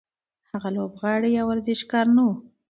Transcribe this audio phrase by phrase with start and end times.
[0.51, 2.29] هغه لوبغاړی یا ورزشکار نه و.